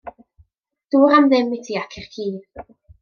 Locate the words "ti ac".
1.67-1.99